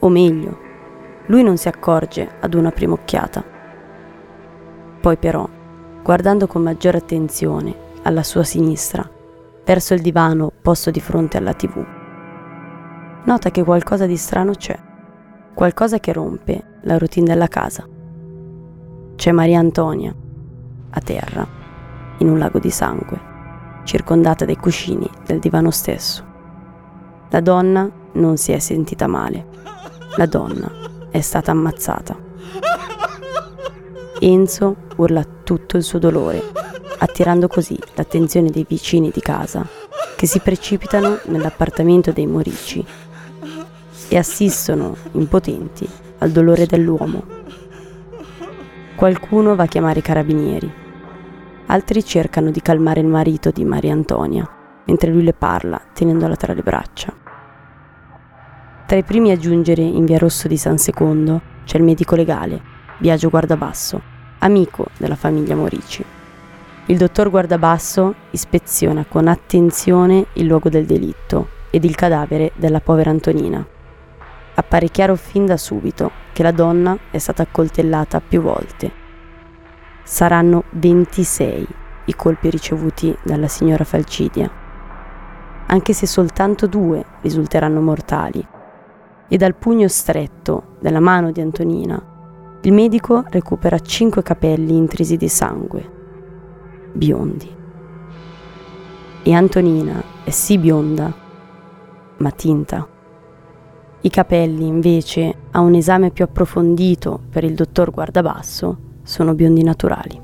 O 0.00 0.08
meglio, 0.08 0.68
lui 1.30 1.44
non 1.44 1.56
si 1.56 1.68
accorge 1.68 2.28
ad 2.40 2.54
una 2.54 2.72
prima 2.72 2.94
occhiata. 2.94 3.42
Poi 5.00 5.16
però, 5.16 5.48
guardando 6.02 6.48
con 6.48 6.60
maggiore 6.60 6.98
attenzione 6.98 7.72
alla 8.02 8.24
sua 8.24 8.42
sinistra, 8.42 9.08
verso 9.64 9.94
il 9.94 10.02
divano 10.02 10.50
posto 10.60 10.90
di 10.90 11.00
fronte 11.00 11.36
alla 11.36 11.54
tv, 11.54 11.86
nota 13.24 13.50
che 13.50 13.62
qualcosa 13.62 14.06
di 14.06 14.16
strano 14.16 14.54
c'è, 14.54 14.76
qualcosa 15.54 16.00
che 16.00 16.12
rompe 16.12 16.80
la 16.82 16.98
routine 16.98 17.26
della 17.26 17.46
casa. 17.46 17.86
C'è 19.14 19.30
Maria 19.30 19.60
Antonia, 19.60 20.12
a 20.90 21.00
terra, 21.00 21.46
in 22.18 22.28
un 22.28 22.38
lago 22.38 22.58
di 22.58 22.70
sangue, 22.70 23.20
circondata 23.84 24.44
dai 24.44 24.56
cuscini 24.56 25.08
del 25.24 25.38
divano 25.38 25.70
stesso. 25.70 26.24
La 27.28 27.40
donna 27.40 27.88
non 28.14 28.36
si 28.36 28.50
è 28.50 28.58
sentita 28.58 29.06
male. 29.06 29.46
La 30.16 30.26
donna 30.26 30.89
è 31.10 31.20
stata 31.20 31.50
ammazzata. 31.50 32.16
Enzo 34.20 34.76
urla 34.96 35.24
tutto 35.44 35.76
il 35.76 35.82
suo 35.82 35.98
dolore, 35.98 36.42
attirando 36.98 37.48
così 37.48 37.78
l'attenzione 37.94 38.50
dei 38.50 38.66
vicini 38.68 39.10
di 39.12 39.20
casa, 39.20 39.66
che 40.16 40.26
si 40.26 40.40
precipitano 40.40 41.18
nell'appartamento 41.24 42.12
dei 42.12 42.26
Morici 42.26 42.84
e 44.08 44.16
assistono, 44.18 44.96
impotenti, 45.12 45.88
al 46.18 46.30
dolore 46.30 46.66
dell'uomo. 46.66 47.22
Qualcuno 48.94 49.54
va 49.54 49.62
a 49.62 49.66
chiamare 49.66 50.00
i 50.00 50.02
carabinieri, 50.02 50.70
altri 51.66 52.04
cercano 52.04 52.50
di 52.50 52.60
calmare 52.60 53.00
il 53.00 53.06
marito 53.06 53.50
di 53.50 53.64
Maria 53.64 53.92
Antonia, 53.92 54.48
mentre 54.84 55.10
lui 55.10 55.22
le 55.22 55.32
parla, 55.32 55.80
tenendola 55.94 56.36
tra 56.36 56.52
le 56.52 56.62
braccia. 56.62 57.19
Tra 58.90 58.98
i 58.98 59.04
primi 59.04 59.30
a 59.30 59.36
giungere 59.36 59.82
in 59.82 60.04
via 60.04 60.18
Rosso 60.18 60.48
di 60.48 60.56
San 60.56 60.76
Secondo 60.76 61.40
c'è 61.64 61.76
il 61.76 61.84
medico 61.84 62.16
legale, 62.16 62.60
Biagio 62.98 63.28
Guardabasso, 63.30 64.02
amico 64.40 64.86
della 64.96 65.14
famiglia 65.14 65.54
Morici. 65.54 66.04
Il 66.86 66.96
dottor 66.96 67.30
Guardabasso 67.30 68.14
ispeziona 68.30 69.04
con 69.04 69.28
attenzione 69.28 70.26
il 70.32 70.46
luogo 70.46 70.68
del 70.70 70.86
delitto 70.86 71.50
ed 71.70 71.84
il 71.84 71.94
cadavere 71.94 72.50
della 72.56 72.80
povera 72.80 73.10
Antonina. 73.10 73.64
Appare 74.54 74.88
chiaro 74.88 75.14
fin 75.14 75.46
da 75.46 75.56
subito 75.56 76.10
che 76.32 76.42
la 76.42 76.50
donna 76.50 76.98
è 77.12 77.18
stata 77.18 77.44
accoltellata 77.44 78.20
più 78.20 78.40
volte. 78.40 78.90
Saranno 80.02 80.64
26 80.70 81.66
i 82.06 82.14
colpi 82.16 82.50
ricevuti 82.50 83.16
dalla 83.22 83.46
signora 83.46 83.84
Falcidia, 83.84 84.50
anche 85.66 85.92
se 85.92 86.08
soltanto 86.08 86.66
due 86.66 87.04
risulteranno 87.20 87.80
mortali 87.80 88.58
e 89.32 89.36
dal 89.36 89.54
pugno 89.54 89.86
stretto 89.86 90.76
della 90.80 90.98
mano 90.98 91.30
di 91.30 91.40
Antonina, 91.40 92.02
il 92.62 92.72
medico 92.72 93.24
recupera 93.28 93.78
cinque 93.78 94.24
capelli 94.24 94.76
intrisi 94.76 95.16
di 95.16 95.28
sangue, 95.28 95.90
biondi. 96.92 97.48
E 99.22 99.32
Antonina 99.32 100.02
è 100.24 100.30
sì 100.30 100.58
bionda, 100.58 101.14
ma 102.16 102.30
tinta. 102.32 102.88
I 104.00 104.10
capelli, 104.10 104.66
invece, 104.66 105.32
a 105.52 105.60
un 105.60 105.74
esame 105.74 106.10
più 106.10 106.24
approfondito 106.24 107.20
per 107.30 107.44
il 107.44 107.54
dottor 107.54 107.92
Guardabasso, 107.92 108.78
sono 109.04 109.34
biondi 109.34 109.62
naturali. 109.62 110.20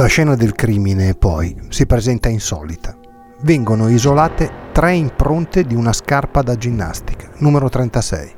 La 0.00 0.06
scena 0.06 0.34
del 0.34 0.54
crimine 0.54 1.12
poi 1.12 1.54
si 1.68 1.84
presenta 1.84 2.30
insolita. 2.30 2.96
Vengono 3.42 3.86
isolate 3.90 4.50
tre 4.72 4.94
impronte 4.94 5.62
di 5.64 5.74
una 5.74 5.92
scarpa 5.92 6.40
da 6.40 6.56
ginnastica, 6.56 7.32
numero 7.40 7.68
36. 7.68 8.34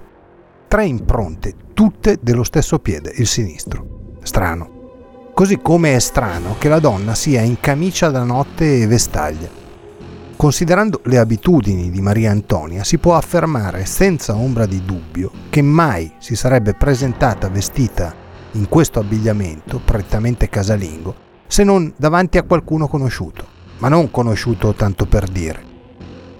Tre 0.66 0.84
impronte, 0.84 1.54
tutte 1.72 2.18
dello 2.20 2.42
stesso 2.42 2.80
piede, 2.80 3.12
il 3.14 3.28
sinistro. 3.28 4.16
Strano. 4.24 5.30
Così 5.32 5.60
come 5.62 5.94
è 5.94 6.00
strano 6.00 6.56
che 6.58 6.68
la 6.68 6.80
donna 6.80 7.14
sia 7.14 7.42
in 7.42 7.60
camicia 7.60 8.10
da 8.10 8.24
notte 8.24 8.82
e 8.82 8.86
vestaglia. 8.88 9.48
Considerando 10.34 11.00
le 11.04 11.18
abitudini 11.18 11.90
di 11.90 12.00
Maria 12.00 12.32
Antonia, 12.32 12.82
si 12.82 12.98
può 12.98 13.14
affermare 13.14 13.86
senza 13.86 14.34
ombra 14.34 14.66
di 14.66 14.84
dubbio 14.84 15.30
che 15.48 15.62
mai 15.62 16.12
si 16.18 16.34
sarebbe 16.34 16.74
presentata 16.74 17.48
vestita 17.48 18.12
in 18.54 18.68
questo 18.68 18.98
abbigliamento 18.98 19.78
prettamente 19.78 20.48
casalingo 20.48 21.30
se 21.52 21.64
non 21.64 21.92
davanti 21.98 22.38
a 22.38 22.44
qualcuno 22.44 22.88
conosciuto, 22.88 23.44
ma 23.76 23.88
non 23.88 24.10
conosciuto 24.10 24.72
tanto 24.72 25.04
per 25.04 25.28
dire. 25.28 25.62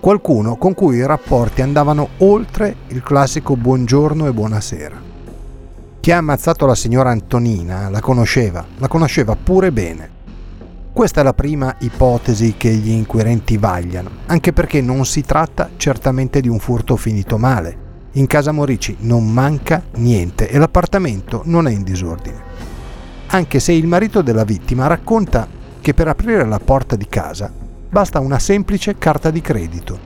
Qualcuno 0.01 0.57
con 0.57 0.73
cui 0.73 0.97
i 0.97 1.07
rapporti 1.07 1.61
andavano 1.61 2.09
oltre 2.21 2.77
il 2.87 3.03
classico 3.03 3.55
buongiorno 3.55 4.27
e 4.27 4.33
buonasera. 4.33 5.03
Chi 6.01 6.13
ha 6.13 6.17
ammazzato 6.17 6.65
la 6.65 6.75
signora 6.75 7.11
Antonina 7.11 7.91
la 7.91 8.01
conosceva, 8.01 8.65
la 8.79 8.89
conosceva 8.89 9.37
pure 9.37 9.71
bene. 9.71 10.11
Questa 10.95 11.21
è 11.21 11.25
la 11.25 11.35
prima 11.35 11.77
ipotesi 11.81 12.55
che 12.57 12.71
gli 12.71 12.89
inquirenti 12.89 13.59
vagliano, 13.59 14.09
anche 14.29 14.55
perché 14.55 14.81
non 14.81 15.05
si 15.05 15.21
tratta 15.21 15.69
certamente 15.77 16.41
di 16.41 16.49
un 16.49 16.59
furto 16.59 16.97
finito 16.97 17.37
male. 17.37 17.77
In 18.13 18.27
casa 18.27 18.51
Morici 18.51 18.97
non 19.01 19.31
manca 19.31 19.83
niente 19.97 20.49
e 20.49 20.57
l'appartamento 20.57 21.43
non 21.45 21.67
è 21.69 21.71
in 21.71 21.83
disordine 21.83 22.52
anche 23.35 23.61
se 23.61 23.73
il 23.73 23.87
marito 23.87 24.21
della 24.21 24.45
vittima 24.45 24.87
racconta 24.87 25.49
che 25.81 25.95
per 25.95 26.07
aprire 26.07 26.45
la 26.45 26.59
porta 26.59 26.97
di 26.97 27.07
casa 27.07 27.51
basta 27.89 28.21
una 28.21 28.39
semplice 28.39 28.99
carta 28.99 29.31
di 29.31 29.41
credito. 29.41 29.99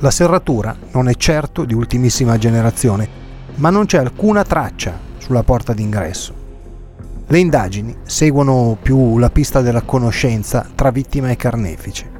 La 0.00 0.10
serratura 0.10 0.76
non 0.92 1.08
è 1.08 1.14
certo 1.14 1.64
di 1.64 1.72
ultimissima 1.72 2.36
generazione, 2.36 3.08
ma 3.56 3.70
non 3.70 3.86
c'è 3.86 3.98
alcuna 3.98 4.44
traccia 4.44 4.98
sulla 5.16 5.42
porta 5.42 5.72
d'ingresso. 5.72 6.34
Le 7.26 7.38
indagini 7.38 7.96
seguono 8.02 8.76
più 8.80 9.16
la 9.16 9.30
pista 9.30 9.62
della 9.62 9.82
conoscenza 9.82 10.66
tra 10.74 10.90
vittima 10.90 11.30
e 11.30 11.36
carnefice. 11.36 12.10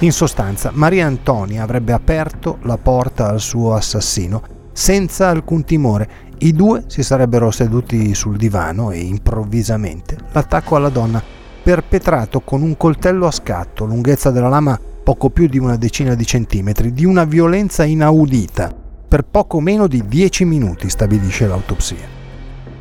In 0.00 0.12
sostanza, 0.12 0.70
Maria 0.72 1.06
Antonia 1.06 1.62
avrebbe 1.62 1.92
aperto 1.92 2.58
la 2.62 2.76
porta 2.76 3.28
al 3.28 3.40
suo 3.40 3.74
assassino 3.74 4.42
senza 4.72 5.28
alcun 5.28 5.64
timore. 5.64 6.08
I 6.40 6.52
due 6.52 6.84
si 6.86 7.02
sarebbero 7.02 7.50
seduti 7.50 8.14
sul 8.14 8.36
divano 8.36 8.92
e 8.92 9.00
improvvisamente 9.00 10.16
l'attacco 10.30 10.76
alla 10.76 10.88
donna, 10.88 11.20
perpetrato 11.62 12.40
con 12.40 12.62
un 12.62 12.76
coltello 12.76 13.26
a 13.26 13.32
scatto, 13.32 13.84
lunghezza 13.84 14.30
della 14.30 14.48
lama 14.48 14.78
poco 15.02 15.30
più 15.30 15.48
di 15.48 15.58
una 15.58 15.76
decina 15.76 16.14
di 16.14 16.24
centimetri, 16.24 16.92
di 16.92 17.04
una 17.04 17.24
violenza 17.24 17.84
inaudita, 17.84 18.72
per 19.08 19.24
poco 19.24 19.58
meno 19.60 19.88
di 19.88 20.04
dieci 20.06 20.44
minuti, 20.44 20.88
stabilisce 20.88 21.48
l'autopsia. 21.48 22.06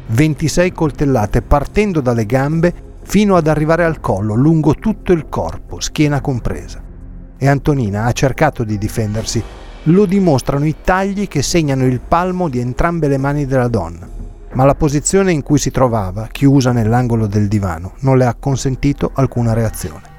26 0.08 0.72
coltellate 0.72 1.42
partendo 1.42 2.00
dalle 2.00 2.26
gambe 2.26 2.74
fino 3.04 3.36
ad 3.36 3.48
arrivare 3.48 3.86
al 3.86 4.00
collo, 4.00 4.36
lungo 4.36 4.76
tutto 4.76 5.14
il 5.14 5.28
corpo, 5.30 5.80
schiena 5.80 6.22
compresa 6.22 6.84
e 7.38 7.48
Antonina 7.48 8.06
ha 8.06 8.12
cercato 8.12 8.64
di 8.64 8.78
difendersi, 8.78 9.42
lo 9.88 10.06
dimostrano 10.06 10.65
i 10.65 10.75
tagli 10.84 11.27
che 11.27 11.41
segnano 11.41 11.86
il 11.86 12.00
palmo 12.00 12.50
di 12.50 12.60
entrambe 12.60 13.08
le 13.08 13.17
mani 13.17 13.46
della 13.46 13.67
donna. 13.67 14.08
Ma 14.53 14.65
la 14.65 14.75
posizione 14.75 15.32
in 15.32 15.44
cui 15.44 15.60
si 15.60 15.72
trovava, 15.72 16.27
chiusa 16.32 16.72
nell'angolo 16.72 17.27
del 17.27 17.48
divano, 17.48 17.94
non 18.00 18.17
le 18.17 18.25
ha 18.25 18.36
consentito 18.36 19.12
alcuna 19.13 19.53
reazione. 19.53 20.15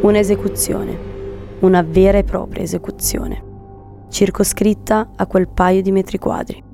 Un'esecuzione, 0.00 0.98
una 1.60 1.82
vera 1.82 2.18
e 2.18 2.24
propria 2.24 2.62
esecuzione 2.62 3.46
circoscritta 4.10 5.10
a 5.16 5.26
quel 5.26 5.48
paio 5.48 5.82
di 5.82 5.92
metri 5.92 6.18
quadri. 6.18 6.67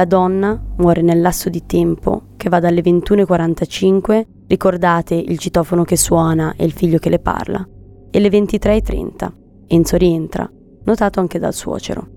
La 0.00 0.06
donna 0.06 0.58
muore 0.78 1.02
nel 1.02 1.20
lasso 1.20 1.50
di 1.50 1.66
tempo 1.66 2.28
che 2.38 2.48
va 2.48 2.58
dalle 2.58 2.80
21.45, 2.80 4.24
ricordate 4.46 5.14
il 5.14 5.36
citofono 5.36 5.84
che 5.84 5.98
suona 5.98 6.54
e 6.56 6.64
il 6.64 6.72
figlio 6.72 6.96
che 6.96 7.10
le 7.10 7.18
parla, 7.18 7.68
e 8.10 8.18
le 8.18 8.30
23.30. 8.30 9.30
Enzo 9.66 9.98
rientra, 9.98 10.50
notato 10.84 11.20
anche 11.20 11.38
dal 11.38 11.52
suocero. 11.52 12.08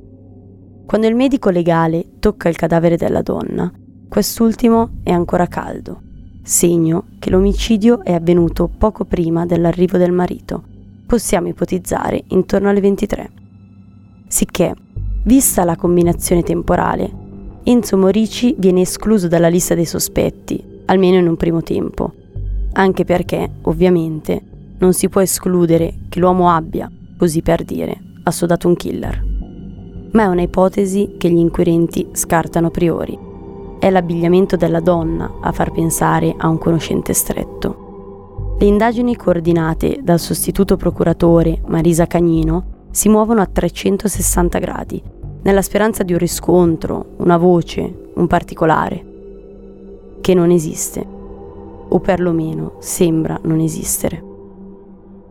Quando 0.85 1.07
il 1.07 1.15
medico 1.15 1.49
legale 1.49 2.05
tocca 2.19 2.47
il 2.47 2.55
cadavere 2.55 2.95
della 2.95 3.21
donna, 3.21 3.69
quest'ultimo 4.07 4.99
è 5.03 5.11
ancora 5.11 5.47
caldo, 5.47 6.03
segno 6.41 7.07
che 7.19 7.29
l'omicidio 7.31 8.01
è 8.01 8.13
avvenuto 8.13 8.69
poco 8.69 9.03
prima 9.03 9.45
dell'arrivo 9.45 9.97
del 9.97 10.13
marito. 10.13 10.63
Possiamo 11.05 11.49
ipotizzare 11.49 12.23
intorno 12.29 12.69
alle 12.69 12.79
23 12.79 13.31
sicché, 14.25 14.73
vista 15.25 15.63
la 15.63 15.75
combinazione 15.75 16.41
temporale, 16.41 17.22
Enzo 17.65 17.95
Morici 17.95 18.53
viene 18.57 18.81
escluso 18.81 19.29
dalla 19.29 19.47
lista 19.47 19.73
dei 19.73 19.85
sospetti, 19.85 20.61
almeno 20.87 21.15
in 21.15 21.29
un 21.29 21.37
primo 21.37 21.61
tempo, 21.61 22.11
anche 22.73 23.05
perché, 23.05 23.49
ovviamente, 23.61 24.41
non 24.79 24.91
si 24.91 25.07
può 25.07 25.21
escludere 25.21 25.99
che 26.09 26.19
l'uomo 26.19 26.49
abbia, 26.49 26.91
così 27.15 27.41
per 27.41 27.63
dire, 27.63 27.97
assodato 28.23 28.67
un 28.67 28.75
killer. 28.75 29.25
Ma 30.11 30.23
è 30.23 30.25
una 30.25 30.41
ipotesi 30.41 31.15
che 31.17 31.29
gli 31.29 31.37
inquirenti 31.37 32.09
scartano 32.11 32.67
a 32.67 32.71
priori. 32.71 33.17
È 33.79 33.89
l'abbigliamento 33.89 34.57
della 34.57 34.81
donna 34.81 35.35
a 35.39 35.53
far 35.53 35.71
pensare 35.71 36.35
a 36.37 36.49
un 36.49 36.57
conoscente 36.57 37.13
stretto. 37.13 38.55
Le 38.59 38.65
indagini 38.65 39.15
coordinate 39.15 39.99
dal 40.03 40.19
sostituto 40.19 40.75
procuratore 40.75 41.61
Marisa 41.67 42.07
Cagnino 42.07 42.87
si 42.91 43.07
muovono 43.07 43.39
a 43.39 43.45
360 43.45 44.59
gradi, 44.59 45.01
nella 45.43 45.61
speranza 45.61 46.03
di 46.03 46.13
un 46.13 46.19
riscontro, 46.19 47.15
una 47.17 47.37
voce, 47.37 48.11
un 48.15 48.27
particolare, 48.27 49.05
che 50.21 50.33
non 50.33 50.51
esiste, 50.51 51.05
o 51.89 51.99
perlomeno 51.99 52.77
sembra 52.79 53.39
non 53.43 53.59
esistere. 53.59 54.23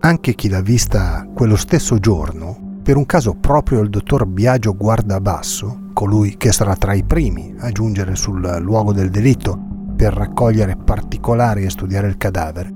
Anche 0.01 0.35
chi 0.35 0.49
l'ha 0.49 0.61
vista 0.61 1.27
quello 1.33 1.57
stesso 1.57 1.99
giorno, 1.99 2.79
per 2.83 2.97
un 2.97 3.07
caso 3.07 3.35
proprio 3.35 3.81
il 3.81 3.89
dottor 3.89 4.27
Biagio 4.27 4.77
Guardabasso, 4.77 5.91
colui 5.93 6.37
che 6.37 6.53
sarà 6.53 6.75
tra 6.75 6.93
i 6.93 7.05
primi 7.05 7.55
a 7.59 7.71
giungere 7.71 8.15
sul 8.15 8.59
luogo 8.61 8.93
del 8.93 9.11
delitto 9.11 9.59
per 9.97 10.13
raccogliere 10.13 10.77
particolari 10.77 11.65
e 11.65 11.71
studiare 11.71 12.09
il 12.09 12.17
cadavere, 12.17 12.75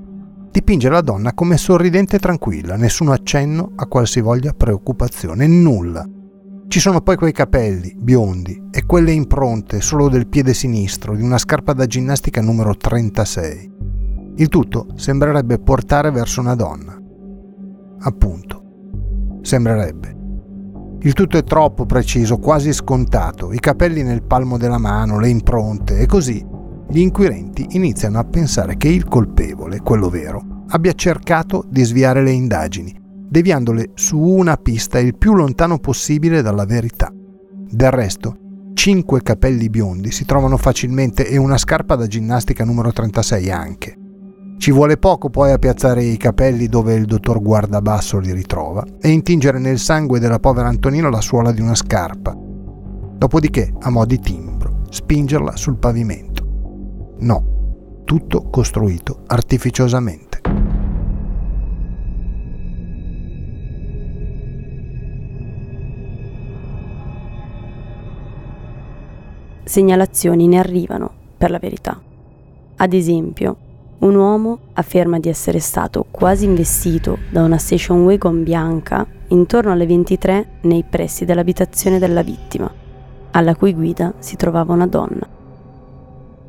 dipinge 0.49 0.89
la 0.89 1.01
donna 1.01 1.33
come 1.33 1.57
sorridente 1.57 2.15
e 2.15 2.19
tranquilla, 2.19 2.77
nessun 2.77 3.09
accenno 3.09 3.73
a 3.75 3.85
qualsivoglia 3.85 4.53
preoccupazione, 4.53 5.45
nulla. 5.45 6.07
Ci 6.69 6.81
sono 6.81 6.99
poi 6.99 7.15
quei 7.15 7.31
capelli 7.31 7.95
biondi 7.97 8.67
e 8.71 8.85
quelle 8.85 9.13
impronte 9.13 9.79
solo 9.79 10.09
del 10.09 10.27
piede 10.27 10.53
sinistro 10.53 11.15
di 11.15 11.21
una 11.21 11.37
scarpa 11.37 11.71
da 11.71 11.85
ginnastica 11.85 12.41
numero 12.41 12.75
36. 12.75 13.71
Il 14.35 14.49
tutto 14.49 14.87
sembrerebbe 14.95 15.59
portare 15.59 16.11
verso 16.11 16.41
una 16.41 16.55
donna. 16.55 17.01
Appunto, 17.99 19.39
sembrerebbe. 19.43 20.15
Il 20.99 21.13
tutto 21.13 21.37
è 21.37 21.43
troppo 21.43 21.85
preciso, 21.85 22.37
quasi 22.37 22.73
scontato, 22.73 23.53
i 23.53 23.59
capelli 23.59 24.03
nel 24.03 24.23
palmo 24.23 24.57
della 24.57 24.77
mano, 24.77 25.19
le 25.19 25.29
impronte 25.29 25.99
e 25.99 26.05
così 26.05 26.45
gli 26.89 26.99
inquirenti 26.99 27.65
iniziano 27.71 28.19
a 28.19 28.25
pensare 28.25 28.75
che 28.75 28.89
il 28.89 29.05
colpevole, 29.05 29.79
quello 29.79 30.09
vero, 30.09 30.65
abbia 30.67 30.91
cercato 30.91 31.63
di 31.69 31.83
sviare 31.83 32.21
le 32.21 32.31
indagini, 32.31 32.93
deviandole 33.29 33.91
su 33.95 34.17
una 34.17 34.55
pista 34.57 34.99
il 34.99 35.17
più 35.17 35.33
lontano 35.33 35.79
possibile 35.79 36.41
dalla 36.41 36.65
verità. 36.65 37.11
Del 37.69 37.91
resto, 37.91 38.37
cinque 38.73 39.21
capelli 39.21 39.69
biondi 39.69 40.11
si 40.11 40.23
trovano 40.23 40.57
facilmente 40.57 41.27
e 41.27 41.37
una 41.37 41.57
scarpa 41.57 41.95
da 41.95 42.07
ginnastica 42.07 42.63
numero 42.63 42.91
36 42.91 43.51
anche. 43.51 43.97
Ci 44.57 44.71
vuole 44.71 44.97
poco 44.97 45.29
poi 45.29 45.51
a 45.51 45.59
piazzare 45.59 46.03
i 46.03 46.17
capelli 46.17 46.67
dove 46.67 46.95
il 46.95 47.05
dottor 47.05 47.41
Guardabasso 47.41 48.17
li 48.17 48.33
ritrova 48.33 48.83
e 48.99 49.09
intingere 49.09 49.59
nel 49.59 49.77
sangue 49.77 50.19
della 50.19 50.39
povera 50.39 50.67
Antonina 50.67 51.09
la 51.09 51.21
suola 51.21 51.51
di 51.51 51.61
una 51.61 51.75
scarpa. 51.75 52.35
Dopodiché, 53.17 53.71
a 53.79 53.89
mo' 53.89 54.05
di 54.05 54.19
timbro, 54.19 54.83
spingerla 54.89 55.55
sul 55.55 55.77
pavimento. 55.77 56.45
No, 57.19 58.01
tutto 58.03 58.49
costruito 58.49 59.23
artificiosamente. 59.27 60.26
Segnalazioni 69.67 70.47
ne 70.47 70.59
arrivano, 70.59 71.11
per 71.37 71.51
la 71.51 71.59
verità. 71.59 72.01
Ad 72.77 72.93
esempio, 72.93 73.57
un 73.99 74.15
uomo 74.15 74.59
afferma 74.73 75.19
di 75.19 75.27
essere 75.27 75.59
stato 75.59 76.05
quasi 76.09 76.45
investito 76.45 77.17
da 77.29 77.43
una 77.43 77.57
station 77.57 78.05
wagon 78.05 78.43
bianca 78.43 79.05
intorno 79.27 79.73
alle 79.73 79.85
23 79.85 80.59
nei 80.61 80.85
pressi 80.89 81.25
dell'abitazione 81.25 81.99
della 81.99 82.21
vittima, 82.21 82.71
alla 83.31 83.55
cui 83.55 83.73
guida 83.73 84.13
si 84.19 84.37
trovava 84.37 84.71
una 84.71 84.87
donna 84.87 85.27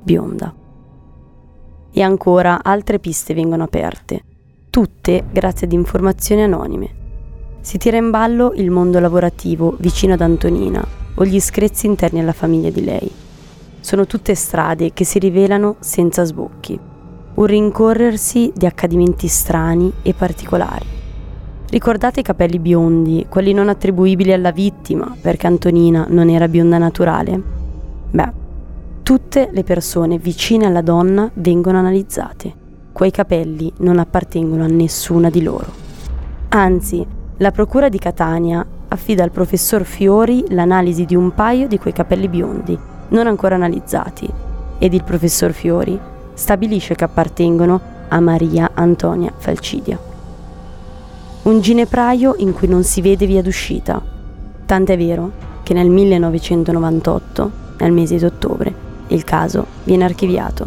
bionda. 0.00 0.54
E 1.90 2.00
ancora 2.00 2.62
altre 2.62 3.00
piste 3.00 3.35
vengono 3.35 3.64
aperte, 3.64 4.22
tutte 4.70 5.24
grazie 5.33 5.66
ad 5.66 5.72
informazioni 5.72 6.44
anonime. 6.44 6.94
Si 7.62 7.78
tira 7.78 7.96
in 7.96 8.11
ballo 8.11 8.52
il 8.54 8.70
mondo 8.70 9.00
lavorativo 9.00 9.74
vicino 9.81 10.12
ad 10.14 10.20
Antonina 10.20 10.97
o 11.18 11.24
gli 11.24 11.38
screzi 11.40 11.87
interni 11.87 12.20
alla 12.20 12.33
famiglia 12.33 12.70
di 12.70 12.85
lei. 12.85 13.11
Sono 13.81 14.07
tutte 14.07 14.35
strade 14.35 14.92
che 14.92 15.04
si 15.04 15.18
rivelano 15.18 15.76
senza 15.78 16.24
sbocchi, 16.24 16.78
un 17.35 17.46
rincorrersi 17.46 18.52
di 18.54 18.66
accadimenti 18.66 19.28
strani 19.28 19.92
e 20.02 20.14
particolari. 20.14 20.87
Ricordate 21.70 22.20
i 22.20 22.24
capelli 22.24 22.59
biondi, 22.59 23.26
quelli 23.28 23.52
non 23.52 23.68
attribuibili 23.68 24.33
alla 24.33 24.52
vittima 24.52 25.14
perché 25.20 25.46
Antonina 25.46 26.07
non 26.09 26.28
era 26.28 26.48
bionda 26.48 26.78
naturale? 26.78 27.42
Beh, 28.11 28.46
Tutte 29.09 29.48
le 29.50 29.64
persone 29.64 30.18
vicine 30.18 30.66
alla 30.66 30.83
donna 30.83 31.31
vengono 31.33 31.78
analizzate. 31.78 32.52
Quei 32.92 33.11
capelli 33.11 33.72
non 33.78 33.98
appartengono 33.98 34.64
a 34.64 34.66
nessuna 34.66 35.31
di 35.31 35.42
loro. 35.42 35.72
Anzi, 36.50 37.07
la 37.38 37.50
Procura 37.50 37.88
di 37.88 37.98
Catania 37.98 38.66
affida 38.88 39.22
al 39.22 39.31
professor 39.31 39.85
Fiori 39.85 40.44
l'analisi 40.48 41.05
di 41.05 41.14
un 41.14 41.35
paio 41.35 41.68
di 41.68 41.79
quei 41.79 41.92
capelli 41.92 42.29
biondi, 42.29 42.79
non 43.09 43.27
ancora 43.27 43.55
analizzati, 43.55 44.29
ed 44.79 44.94
il 44.94 45.05
professor 45.05 45.53
Fiori 45.53 45.98
stabilisce 46.35 46.94
che 46.94 47.05
appartengono 47.05 47.81
a 48.09 48.20
Maria 48.20 48.70
Antonia 48.74 49.33
Falcidia. 49.37 49.98
Un 51.42 51.61
ginepraio 51.61 52.35
in 52.38 52.53
cui 52.53 52.68
non 52.68 52.85
si 52.85 53.01
vede 53.01 53.27
via 53.27 53.42
d'uscita, 53.42 54.01
tant'è 54.64 54.96
vero 54.96 55.46
che 55.62 55.74
nel 55.74 55.88
1998, 55.88 57.51
nel 57.79 57.92
mese 57.92 58.16
di 58.16 58.24
ottobre, 58.24 58.74
il 59.09 59.24
caso 59.24 59.66
viene 59.85 60.05
archiviato. 60.05 60.66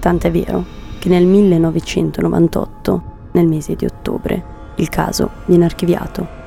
Tant'è 0.00 0.30
vero 0.30 0.64
che 0.98 1.08
nel 1.08 1.26
1998, 1.26 3.02
nel 3.32 3.46
mese 3.46 3.74
di 3.74 3.84
ottobre, 3.84 4.42
il 4.76 4.88
caso 4.88 5.30
viene 5.46 5.64
archiviato. 5.64 6.41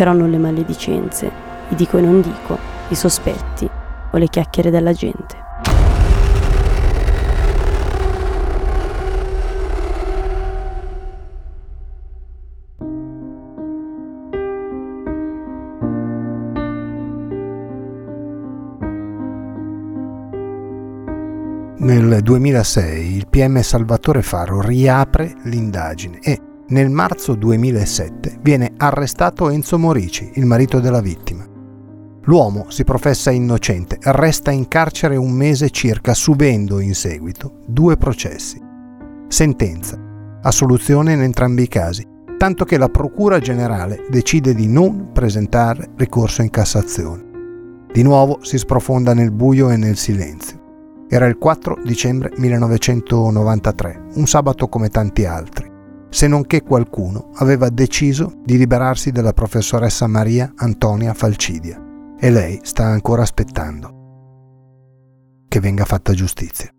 Però 0.00 0.14
non 0.14 0.30
le 0.30 0.38
maledicenze, 0.38 1.30
i 1.68 1.74
dico 1.74 1.98
e 1.98 2.00
non 2.00 2.22
dico, 2.22 2.56
i 2.88 2.94
sospetti 2.94 3.68
o 4.12 4.16
le 4.16 4.28
chiacchiere 4.28 4.70
della 4.70 4.94
gente. 4.94 5.36
Nel 21.76 22.20
2006 22.22 23.16
il 23.16 23.26
PM 23.28 23.60
Salvatore 23.60 24.22
Faro 24.22 24.62
riapre 24.62 25.34
l'indagine 25.42 26.20
e 26.22 26.40
nel 26.70 26.88
marzo 26.88 27.34
2007 27.34 28.38
viene 28.42 28.72
arrestato 28.76 29.50
Enzo 29.50 29.78
Morici, 29.78 30.30
il 30.34 30.46
marito 30.46 30.78
della 30.78 31.00
vittima. 31.00 31.44
L'uomo 32.24 32.66
si 32.68 32.84
professa 32.84 33.30
innocente, 33.30 33.98
resta 34.00 34.52
in 34.52 34.68
carcere 34.68 35.16
un 35.16 35.32
mese 35.32 35.70
circa 35.70 36.14
subendo 36.14 36.78
in 36.78 36.94
seguito 36.94 37.58
due 37.66 37.96
processi. 37.96 38.60
Sentenza, 39.26 39.98
assoluzione 40.42 41.12
in 41.12 41.22
entrambi 41.22 41.62
i 41.62 41.68
casi, 41.68 42.06
tanto 42.38 42.64
che 42.64 42.78
la 42.78 42.88
Procura 42.88 43.40
Generale 43.40 44.06
decide 44.08 44.54
di 44.54 44.68
non 44.68 45.10
presentare 45.12 45.90
ricorso 45.96 46.42
in 46.42 46.50
Cassazione. 46.50 47.28
Di 47.92 48.02
nuovo 48.02 48.38
si 48.42 48.58
sprofonda 48.58 49.12
nel 49.12 49.32
buio 49.32 49.70
e 49.70 49.76
nel 49.76 49.96
silenzio. 49.96 50.58
Era 51.08 51.26
il 51.26 51.36
4 51.36 51.80
dicembre 51.84 52.30
1993, 52.36 54.02
un 54.14 54.26
sabato 54.26 54.68
come 54.68 54.88
tanti 54.88 55.24
altri, 55.24 55.59
se 56.10 56.26
non 56.26 56.44
che 56.44 56.62
qualcuno 56.62 57.30
aveva 57.36 57.70
deciso 57.70 58.40
di 58.44 58.58
liberarsi 58.58 59.10
della 59.10 59.32
professoressa 59.32 60.06
Maria 60.06 60.52
Antonia 60.56 61.14
Falcidia 61.14 61.80
e 62.18 62.30
lei 62.30 62.60
sta 62.62 62.84
ancora 62.84 63.22
aspettando 63.22 63.98
che 65.48 65.58
venga 65.60 65.84
fatta 65.84 66.12
giustizia. 66.12 66.72